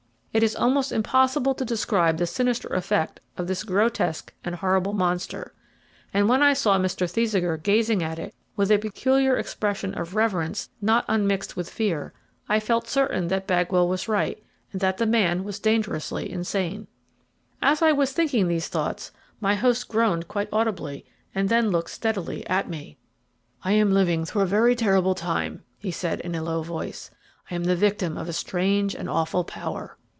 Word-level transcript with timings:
It 0.33 0.43
is 0.43 0.55
almost 0.55 0.93
impossible 0.93 1.53
to 1.55 1.65
describe 1.65 2.15
the 2.15 2.25
sinister 2.25 2.69
effect 2.69 3.19
of 3.37 3.47
this 3.47 3.65
grotesque 3.65 4.31
and 4.45 4.55
horrible 4.55 4.93
monster; 4.93 5.53
and 6.13 6.29
when 6.29 6.41
I 6.41 6.53
saw 6.53 6.79
Mr. 6.79 7.05
Thesiger 7.11 7.57
gazing 7.57 8.01
at 8.01 8.17
it 8.17 8.33
with 8.55 8.71
a 8.71 8.77
peculiar 8.77 9.35
expression 9.35 9.93
of 9.93 10.15
reverence 10.15 10.69
not 10.81 11.03
unmixed 11.09 11.57
with 11.57 11.69
fear, 11.69 12.13
I 12.47 12.61
felt 12.61 12.87
certain 12.87 13.27
that 13.27 13.45
Bagwell 13.45 13.89
was 13.89 14.07
right, 14.07 14.41
and 14.71 14.79
that 14.79 14.99
the 14.99 15.05
man 15.05 15.43
was 15.43 15.59
dangerously 15.59 16.31
insane. 16.31 16.87
As 17.61 17.81
I 17.81 17.91
was 17.91 18.13
thinking 18.13 18.47
these 18.47 18.69
thoughts 18.69 19.11
my 19.41 19.55
host 19.55 19.89
groaned 19.89 20.29
quite 20.29 20.47
audibly, 20.53 21.03
and 21.35 21.49
then 21.49 21.71
looked 21.71 21.89
steadily 21.89 22.47
at 22.47 22.69
me. 22.69 22.95
"I 23.65 23.73
am 23.73 23.91
living 23.91 24.23
through 24.23 24.43
a 24.43 24.55
very 24.55 24.77
terrible 24.77 25.13
time," 25.13 25.63
he 25.77 25.91
said 25.91 26.21
in 26.21 26.35
a 26.35 26.41
low 26.41 26.63
voice. 26.63 27.11
"I 27.51 27.55
am 27.55 27.65
the 27.65 27.75
victim 27.75 28.15
of 28.17 28.29
a 28.29 28.33
strange 28.33 28.95
and 28.95 29.09
awful 29.09 29.43
power." 29.43 29.97